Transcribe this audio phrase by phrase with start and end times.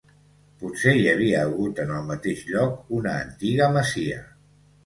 [0.61, 4.27] Potser hi havia hagut en el mateix lloc una antiga masia.